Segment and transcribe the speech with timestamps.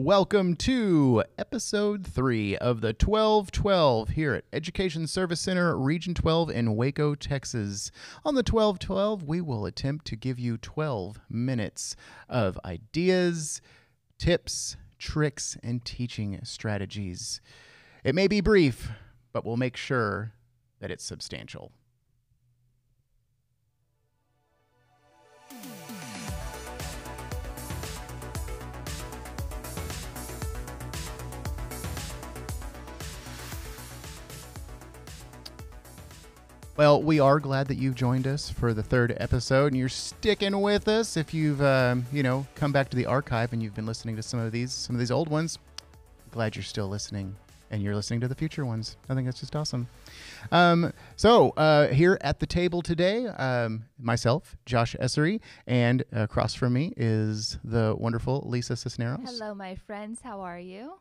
[0.00, 6.76] Welcome to episode three of the 1212 here at Education Service Center, Region 12 in
[6.76, 7.90] Waco, Texas.
[8.24, 11.96] On the 1212, we will attempt to give you 12 minutes
[12.28, 13.60] of ideas,
[14.20, 17.40] tips, tricks, and teaching strategies.
[18.04, 18.92] It may be brief,
[19.32, 20.32] but we'll make sure
[20.78, 21.72] that it's substantial.
[36.78, 40.60] Well, we are glad that you've joined us for the third episode, and you're sticking
[40.60, 41.16] with us.
[41.16, 44.22] If you've, um, you know, come back to the archive and you've been listening to
[44.22, 45.58] some of these, some of these old ones,
[46.30, 47.34] glad you're still listening,
[47.72, 48.96] and you're listening to the future ones.
[49.08, 49.88] I think that's just awesome.
[50.52, 56.74] Um, so uh, here at the table today, um, myself, Josh Essery, and across from
[56.74, 59.18] me is the wonderful Lisa Cisneros.
[59.24, 60.20] Hello, my friends.
[60.22, 60.92] How are you?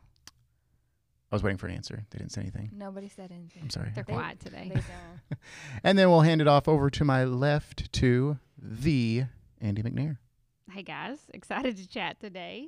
[1.31, 2.05] I was waiting for an answer.
[2.09, 2.71] They didn't say anything.
[2.73, 3.63] Nobody said anything.
[3.63, 3.91] I'm sorry.
[3.93, 4.71] They're They- quiet today.
[4.73, 5.39] They don't.
[5.83, 9.25] And then we'll hand it off over to my left to the
[9.59, 10.17] Andy McNair.
[10.71, 12.67] Hey guys, excited to chat today.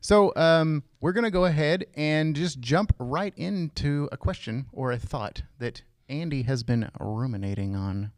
[0.00, 4.90] So um, we're going to go ahead and just jump right into a question or
[4.90, 8.10] a thought that Andy has been ruminating on.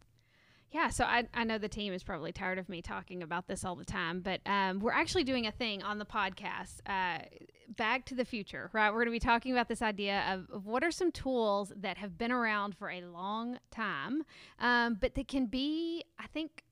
[0.74, 3.64] Yeah, so I, I know the team is probably tired of me talking about this
[3.64, 7.22] all the time, but um, we're actually doing a thing on the podcast, uh,
[7.68, 8.90] Back to the Future, right?
[8.90, 11.98] We're going to be talking about this idea of, of what are some tools that
[11.98, 14.24] have been around for a long time,
[14.58, 16.63] um, but that can be, I think,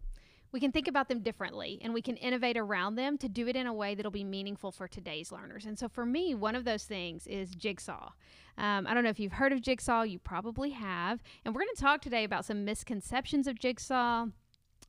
[0.52, 3.56] we can think about them differently and we can innovate around them to do it
[3.56, 5.64] in a way that'll be meaningful for today's learners.
[5.64, 8.10] And so for me, one of those things is Jigsaw.
[8.58, 11.22] Um, I don't know if you've heard of Jigsaw, you probably have.
[11.44, 14.26] And we're going to talk today about some misconceptions of Jigsaw.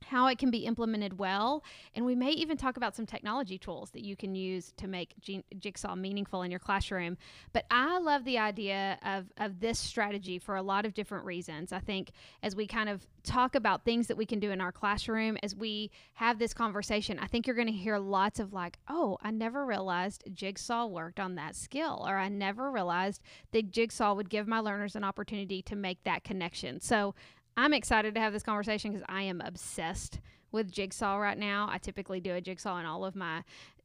[0.08, 1.62] How it can be implemented well,
[1.94, 5.14] and we may even talk about some technology tools that you can use to make
[5.58, 7.16] Jigsaw meaningful in your classroom.
[7.52, 11.72] But I love the idea of, of this strategy for a lot of different reasons.
[11.72, 12.10] I think
[12.42, 15.56] as we kind of talk about things that we can do in our classroom, as
[15.56, 19.30] we have this conversation, I think you're going to hear lots of like, oh, I
[19.30, 23.22] never realized Jigsaw worked on that skill, or I never realized
[23.52, 26.80] that Jigsaw would give my learners an opportunity to make that connection.
[26.80, 27.14] So
[27.56, 30.20] I'm excited to have this conversation because I am obsessed
[30.52, 31.68] with Jigsaw right now.
[31.70, 33.42] I typically do a Jigsaw in all of my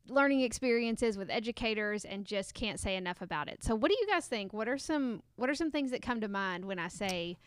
[0.07, 3.63] learning experiences with educators and just can't say enough about it.
[3.63, 4.53] So what do you guys think?
[4.53, 7.37] What are some what are some things that come to mind when I say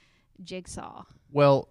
[0.42, 1.04] Jigsaw?
[1.30, 1.68] Well,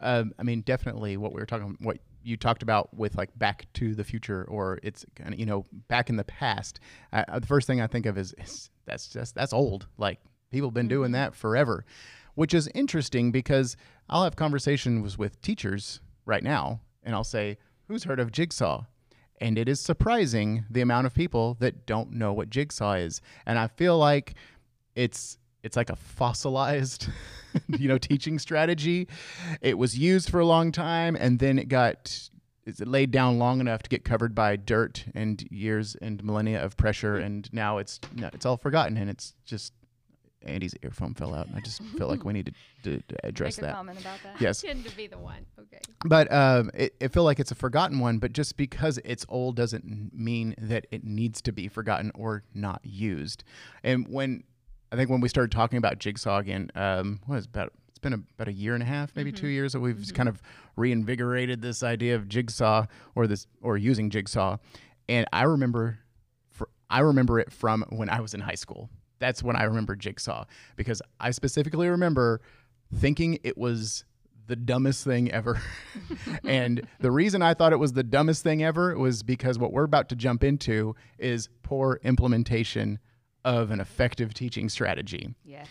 [0.00, 3.66] um, I mean, definitely what we were talking, what you talked about with like Back
[3.74, 6.80] to the Future, or it's kind of you know back in the past.
[7.12, 9.86] The first thing I think of is, is that's just that's old.
[9.98, 11.84] Like people have been doing that forever,
[12.40, 13.76] which is interesting because
[14.08, 18.86] I'll have conversations with teachers right now, and I'll say, "Who's heard of Jigsaw?"
[19.42, 23.58] And it is surprising the amount of people that don't know what Jigsaw is, and
[23.58, 24.36] I feel like
[24.94, 27.08] it's it's like a fossilized
[27.68, 29.06] you know teaching strategy.
[29.60, 32.30] It was used for a long time and then it got
[32.64, 36.78] it's laid down long enough to get covered by dirt and years and millennia of
[36.78, 39.74] pressure and now it's it's all forgotten and it's just
[40.46, 42.46] andy's earphone fell out and i just feel like we need
[42.82, 44.40] to, to, to address Make a that comment about that.
[44.40, 45.44] yes Tend to be the one.
[45.58, 45.78] Okay.
[46.04, 48.18] but um, it, it feel like it's a forgotten one.
[48.18, 52.80] But just because it's old doesn't mean that it needs to be forgotten or not
[52.84, 53.44] used.
[53.84, 54.44] And when
[54.92, 57.72] I think when we started talking about Jigsaw again, um, what is about?
[57.88, 60.40] It's been about a year and a half, maybe two years that we've kind of
[60.76, 64.56] reinvigorated this idea of Jigsaw or this or using Jigsaw.
[65.08, 65.98] And I remember,
[66.50, 68.90] fr I remember it from when I was in high school.
[69.20, 70.44] That's when I remember Jigsaw
[70.76, 72.40] because I specifically remember
[72.92, 74.04] thinking it was
[74.48, 75.62] the dumbest thing ever.
[76.44, 79.84] and the reason I thought it was the dumbest thing ever was because what we're
[79.84, 82.98] about to jump into is poor implementation
[83.44, 85.34] of an effective teaching strategy.
[85.44, 85.68] Yes.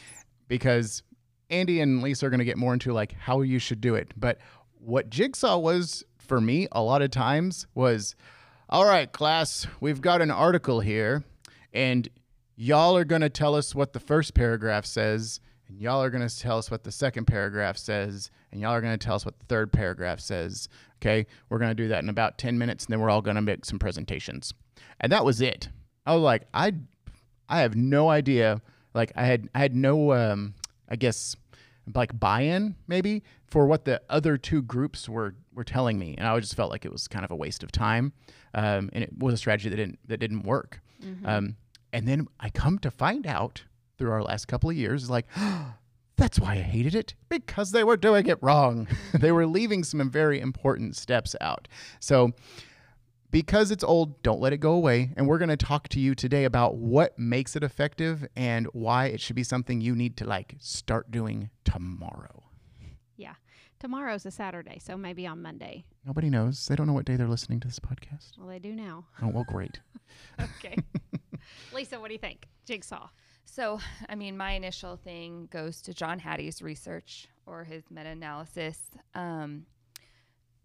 [0.47, 1.03] Because
[1.49, 4.13] Andy and Lisa are going to get more into like how you should do it.
[4.15, 4.37] But
[4.79, 8.15] what Jigsaw was for me a lot of times was
[8.69, 11.23] all right, class, we've got an article here,
[11.73, 12.07] and
[12.59, 15.39] y'all are going to tell us what the first paragraph says,
[15.69, 18.81] and y'all are going to tell us what the second paragraph says, and y'all are
[18.81, 20.67] going to tell us what the third paragraph says.
[20.97, 23.37] Okay, we're going to do that in about 10 minutes, and then we're all going
[23.37, 24.53] to make some presentations.
[24.99, 25.69] And that was it.
[26.05, 26.73] I was like, I,
[27.47, 28.61] I have no idea.
[28.93, 30.53] Like, I had, I had no, um,
[30.89, 31.37] I guess,
[31.95, 36.39] like buy-in maybe for what the other two groups were were telling me, and I
[36.39, 38.13] just felt like it was kind of a waste of time,
[38.53, 40.81] um, and it was a strategy that didn't that didn't work.
[41.25, 41.55] Um,
[41.93, 43.63] and then I come to find out
[43.97, 45.25] through our last couple of years, like.
[46.17, 48.89] That's why I hated it because they were doing it wrong.
[49.13, 51.69] they were leaving some very important steps out.
[52.01, 52.33] So,
[53.31, 55.11] because it's old, don't let it go away.
[55.15, 59.05] And we're going to talk to you today about what makes it effective and why
[59.05, 62.43] it should be something you need to like start doing tomorrow.
[63.15, 63.35] Yeah.
[63.79, 65.85] Tomorrow's a Saturday, so maybe on Monday.
[66.05, 66.67] Nobody knows.
[66.67, 68.37] They don't know what day they're listening to this podcast.
[68.37, 69.05] Well, they do now.
[69.21, 69.79] Oh, well, great.
[70.39, 70.75] Okay.
[71.73, 72.47] Lisa, what do you think?
[72.65, 73.09] Jigsaw.
[73.45, 78.79] So, I mean, my initial thing goes to John Hattie's research or his meta analysis.
[79.15, 79.65] Um,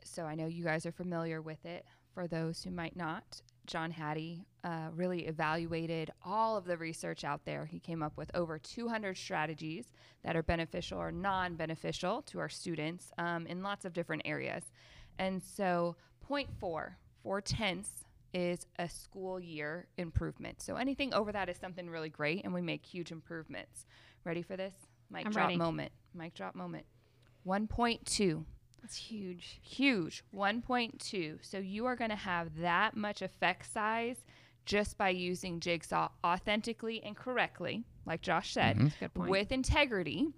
[0.02, 1.86] so, I know you guys are familiar with it.
[2.12, 7.44] For those who might not, John Hattie uh, really evaluated all of the research out
[7.44, 7.64] there.
[7.64, 9.86] He came up with over 200 strategies
[10.22, 14.64] that are beneficial or non beneficial to our students um, in lots of different areas.
[15.18, 20.60] And so, point four, four tenths is a school year improvement.
[20.60, 23.86] So anything over that is something really great, and we make huge improvements.
[24.24, 24.74] Ready for this?
[25.10, 25.56] Mic I'm drop ready.
[25.56, 25.92] moment.
[26.14, 26.84] Mic drop moment.
[27.46, 28.44] 1.2.
[28.82, 29.60] That's huge.
[29.62, 30.24] Huge.
[30.34, 31.38] 1.2.
[31.42, 34.16] So you are going to have that much effect size
[34.66, 38.82] just by using Jigsaw authentically and correctly, like Josh said, Mhm.
[38.84, 39.30] That's a good point.
[39.30, 40.32] with integrity,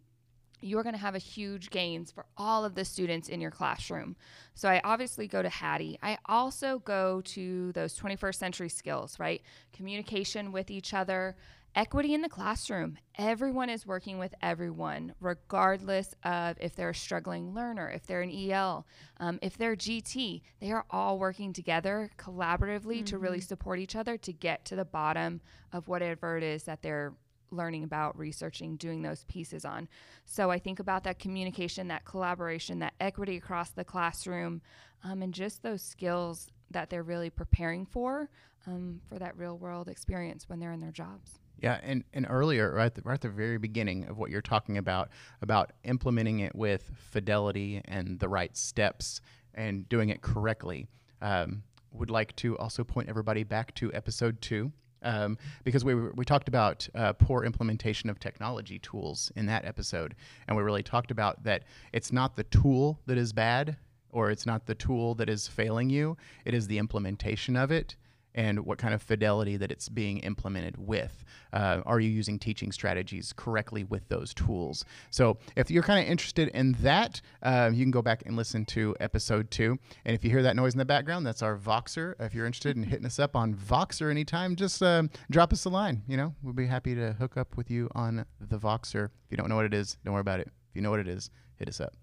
[0.61, 4.17] you're going to have a huge gains for all of the students in your classroom.
[4.55, 5.99] So I obviously go to Hattie.
[6.03, 9.43] I also go to those 21st century skills, right?
[9.73, 11.37] Communication with each other,
[11.77, 12.97] equity in the classroom.
[13.19, 18.33] Everyone is working with everyone, regardless of if they're a struggling learner, if they're an
[18.33, 18.87] EL,
[19.21, 20.41] um, if they're GT.
[20.61, 24.87] They are all working together collaboratively to really support each other to get to the
[24.87, 25.43] bottom
[25.73, 27.13] of whatever it is that they're
[27.51, 29.89] learning about, researching, doing those pieces on.
[30.25, 34.63] So I think about that communication, that collaboration, that equity across the classroom,
[35.05, 38.29] um, and just those skills that they're really preparing for
[38.67, 41.39] um, for that real world experience when they're in their jobs.
[41.59, 44.77] Yeah, and, and earlier, right the, right at the very beginning of what you're talking
[44.77, 45.09] about,
[45.41, 49.21] about implementing it with fidelity and the right steps
[49.55, 50.87] and doing it correctly,
[51.23, 54.71] um, would like to also point everybody back to episode two.
[55.03, 60.15] Um, because we, we talked about uh, poor implementation of technology tools in that episode.
[60.49, 63.77] And we really talked about that it's not the tool that is bad
[64.11, 67.97] or it's not the tool that is failing you, it is the implementation of it
[68.37, 71.25] and what kind of fidelity that it's being implemented with.
[71.53, 74.85] Uh, are you using teaching strategies correctly with those tools?
[75.11, 78.65] So, if you're kind of interested in that, uh, you can go back and listen
[78.67, 79.79] to episode two.
[80.05, 82.15] And if you hear that noise in the background, that's our Voxer.
[82.21, 85.71] If you're interested in hitting us up on Voxer anytime, just um, drop us a
[85.71, 86.03] line.
[86.07, 89.07] You know, we'll be happy to hook up with you on the Voxer.
[89.07, 90.49] If you don't know what it is, don't worry about it.
[90.49, 91.95] If you know what it is, hit us up.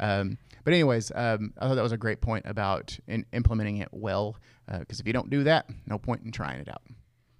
[0.00, 3.88] Um, but anyways, um, I thought that was a great point about in implementing it
[3.92, 4.36] well.
[4.78, 6.82] Because if you don't do that, no point in trying it out.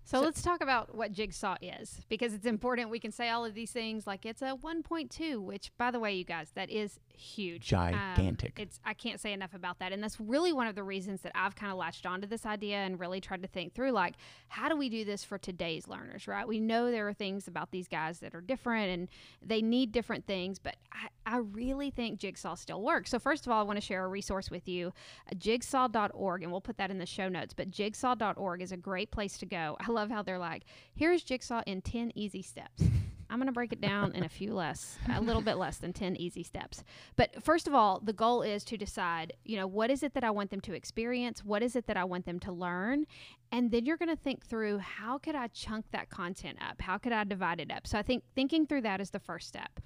[0.09, 2.89] So, let's talk about what Jigsaw is because it's important.
[2.89, 6.15] We can say all of these things like it's a 1.2, which, by the way,
[6.15, 7.71] you guys, that is huge.
[7.75, 8.55] Um, Gigantic.
[8.59, 11.33] it's I can't say enough about that, and that's really one of the reasons that
[11.35, 14.15] I've kind of latched onto this idea and really tried to think through like
[14.49, 16.49] how do we do this for today's learners, right?
[16.49, 19.09] We know there are things about these guys that are different and
[19.43, 23.11] they need different things, but I, I really think Jigsaw still works.
[23.11, 24.95] So first of all, I want to share a resource with you,
[25.31, 27.53] uh, jigsaw.org, and we'll put that in the show notes.
[27.53, 29.77] But jigsaw.org is a great place to go.
[29.79, 30.65] I love how they're like,
[30.95, 32.83] here's Jigsaw in 10 easy steps.
[33.31, 35.93] I'm going to break it down in a few less, a little bit less than
[35.93, 36.83] 10 easy steps.
[37.17, 40.25] But first of all, the goal is to decide, you know, what is it that
[40.25, 41.45] I want them to experience?
[41.45, 43.05] What is it that I want them to learn?
[43.53, 46.81] And then you're going to think through how could I chunk that content up?
[46.81, 47.87] How could I divide it up?
[47.87, 49.79] So I think thinking through that is the first step.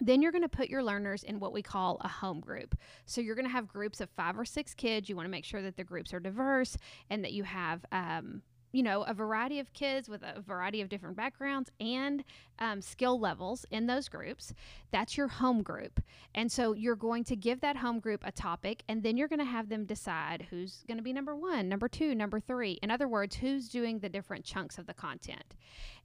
[0.00, 2.74] Then you're going to put your learners in what we call a home group.
[3.06, 5.08] So you're going to have groups of five or six kids.
[5.08, 6.76] You want to make sure that the groups are diverse
[7.10, 8.42] and that you have, um,
[8.72, 12.22] you know, a variety of kids with a variety of different backgrounds and
[12.60, 14.54] um, skill levels in those groups.
[14.92, 16.00] That's your home group.
[16.36, 19.40] And so you're going to give that home group a topic, and then you're going
[19.40, 22.78] to have them decide who's going to be number one, number two, number three.
[22.80, 25.56] In other words, who's doing the different chunks of the content.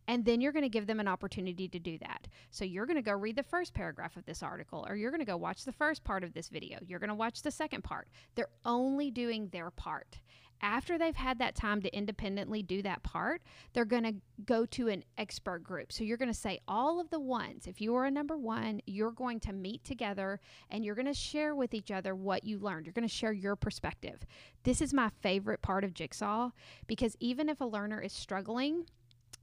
[0.07, 2.27] And then you're going to give them an opportunity to do that.
[2.51, 5.19] So you're going to go read the first paragraph of this article, or you're going
[5.19, 6.79] to go watch the first part of this video.
[6.85, 8.07] You're going to watch the second part.
[8.35, 10.19] They're only doing their part.
[10.62, 13.41] After they've had that time to independently do that part,
[13.74, 15.91] they're going to go to an expert group.
[15.91, 17.67] So you're going to say all of the ones.
[17.67, 21.13] If you are a number one, you're going to meet together and you're going to
[21.13, 22.85] share with each other what you learned.
[22.85, 24.25] You're going to share your perspective.
[24.63, 26.51] This is my favorite part of Jigsaw
[26.88, 28.85] because even if a learner is struggling,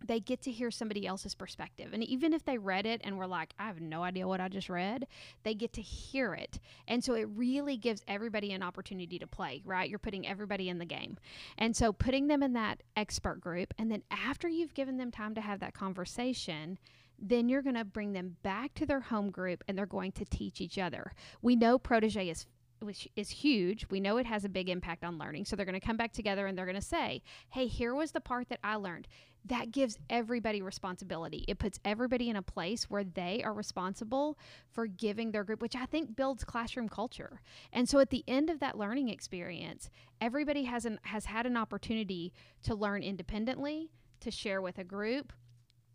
[0.05, 1.91] they get to hear somebody else's perspective.
[1.93, 4.49] And even if they read it and were like, I have no idea what I
[4.49, 5.07] just read,
[5.43, 6.59] they get to hear it.
[6.89, 9.89] And so it really gives everybody an opportunity to play, right?
[9.89, 11.17] You're putting everybody in the game.
[11.59, 15.35] And so putting them in that expert group, and then after you've given them time
[15.35, 16.79] to have that conversation,
[17.19, 20.25] then you're going to bring them back to their home group and they're going to
[20.25, 21.13] teach each other.
[21.41, 22.47] We know protege is
[22.83, 23.87] which is huge.
[23.91, 25.45] We know it has a big impact on learning.
[25.45, 28.13] So they're going to come back together and they're going to say, "Hey, here was
[28.13, 29.09] the part that I learned."
[29.47, 31.45] That gives everybody responsibility.
[31.49, 34.39] It puts everybody in a place where they are responsible
[34.71, 37.41] for giving their group, which I think builds classroom culture.
[37.73, 41.57] And so at the end of that learning experience, everybody has an has had an
[41.57, 42.33] opportunity
[42.63, 45.33] to learn independently, to share with a group,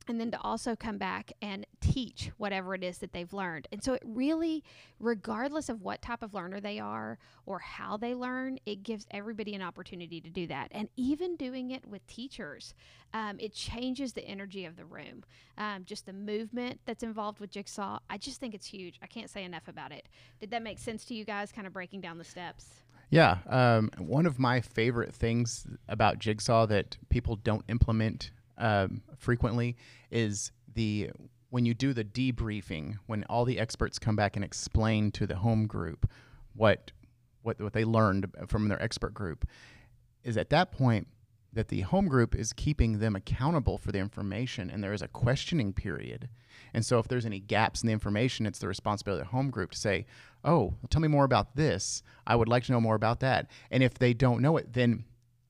[0.08, 3.68] and then to also come back and teach whatever it is that they've learned.
[3.72, 4.64] And so it really,
[5.00, 9.54] regardless of what type of learner they are or how they learn, it gives everybody
[9.56, 10.70] an opportunity to do that.
[10.72, 12.74] And even doing it with teachers,
[13.14, 15.24] um, it changes the energy of the room.
[15.58, 19.00] Um, just the movement that's involved with Jigsaw, I just think it's huge.
[19.02, 20.08] I can't say enough about it.
[20.40, 22.70] Did that make sense to you guys, kind of breaking down the steps?
[23.10, 23.38] Yeah.
[23.48, 29.76] Um, one of my favorite things about Jigsaw that people don't implement um, frequently
[30.12, 31.12] is the
[31.50, 35.38] when you do the debriefing, when all the experts come back and explain to the
[35.38, 36.10] home group
[36.54, 36.92] what
[37.42, 39.46] what what they learned from their expert group,
[40.24, 41.08] is at that point
[41.54, 45.08] that the home group is keeping them accountable for the information and there is a
[45.08, 46.30] questioning period.
[46.74, 49.50] And so if there's any gaps in the information, it's the responsibility of the home
[49.50, 50.06] group to say,
[50.44, 52.04] "Oh, tell me more about this.
[52.28, 55.06] I would like to know more about that." And if they don't know it, then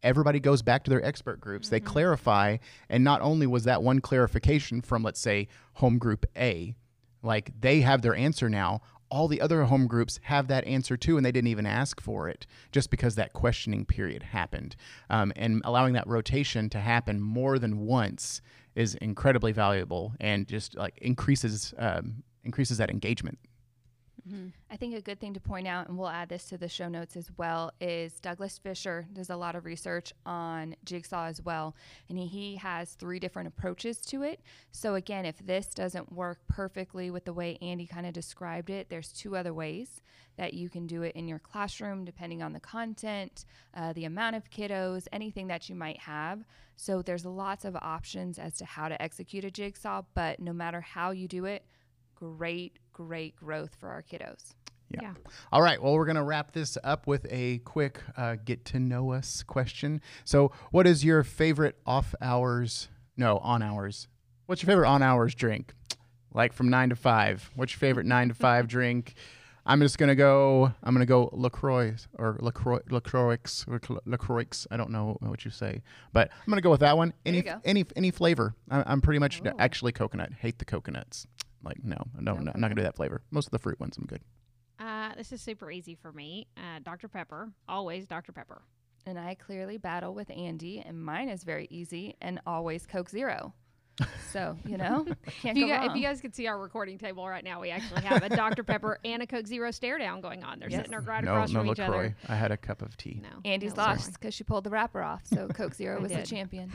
[0.07, 1.67] everybody goes back to their expert groups.
[1.67, 1.75] Mm-hmm.
[1.75, 2.57] They clarify,
[2.89, 6.75] and not only was that one clarification from, let's say, home group A,
[7.21, 8.81] like they have their answer now.
[9.09, 12.27] All the other home groups have that answer too, and they didn't even ask for
[12.27, 14.75] it just because that questioning period happened.
[15.09, 18.41] Um, and allowing that rotation to happen more than once
[18.75, 23.39] is incredibly valuable and just like increases um, increases that engagement.
[24.27, 24.47] Mm-hmm.
[24.69, 26.89] I think a good thing to point out, and we'll add this to the show
[26.89, 31.75] notes as well, is Douglas Fisher does a lot of research on Jigsaw as well.
[32.09, 34.41] And he, he has three different approaches to it.
[34.71, 38.89] So, again, if this doesn't work perfectly with the way Andy kind of described it,
[38.89, 40.01] there's two other ways
[40.35, 44.35] that you can do it in your classroom, depending on the content, uh, the amount
[44.35, 46.43] of kiddos, anything that you might have.
[46.75, 50.81] So, there's lots of options as to how to execute a jigsaw, but no matter
[50.81, 51.63] how you do it,
[52.17, 54.55] great, great growth for our kiddos.
[54.89, 55.01] Yeah.
[55.03, 55.13] yeah.
[55.51, 55.81] All right.
[55.81, 59.43] Well, we're going to wrap this up with a quick uh, get to know us
[59.43, 60.01] question.
[60.25, 62.87] So, what is your favorite off hours?
[63.15, 64.07] No, on hours.
[64.47, 65.73] What's your favorite on hours drink?
[66.33, 67.51] Like from nine to five.
[67.55, 69.13] What's your favorite nine to five drink?
[69.65, 70.71] I'm just gonna go.
[70.81, 73.37] I'm gonna go Lacroix or Lacroix, Lacroix,
[74.05, 74.65] Lacroix.
[74.71, 75.81] I don't know what you say,
[76.13, 77.13] but I'm gonna go with that one.
[77.25, 78.55] Any any any flavor.
[78.71, 79.51] I, am pretty much oh.
[79.59, 80.31] actually coconut.
[80.39, 81.27] Hate the coconuts.
[81.67, 83.21] Like no, no, no, I'm not gonna do that flavor.
[83.29, 84.21] Most of the fruit ones, I'm good.
[84.79, 86.47] Uh, this is super easy for me.
[86.55, 87.07] Uh, Dr.
[87.07, 88.31] Pepper, always Dr.
[88.31, 88.61] Pepper.
[89.05, 93.53] And I clearly battle with Andy, and mine is very easy and always Coke Zero.
[94.31, 95.05] So you know,
[95.43, 98.03] if you, guys, if you, guys, could see our recording table right now, we actually
[98.03, 100.59] have a Dr Pepper and a Coke Zero stare down going on.
[100.59, 100.85] They're yes.
[100.85, 101.83] sitting right no, across no from LaCroix.
[101.83, 102.15] each other.
[102.29, 103.21] I had a cup of tea.
[103.21, 105.21] No, Andy's no, lost because she pulled the wrapper off.
[105.25, 106.71] So Coke Zero was the champion.